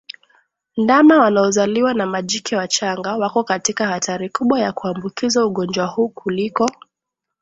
Ndama 0.77 1.19
wanaozaliwa 1.19 1.93
na 1.93 2.05
majike 2.05 2.55
wachanga 2.55 3.15
wako 3.17 3.43
katika 3.43 3.87
hatari 3.87 4.29
kubwa 4.29 4.59
ya 4.59 4.71
kuambukizwa 4.71 5.45
ugonjwa 5.45 5.85
huu 5.87 6.09
kuliko 6.09 6.69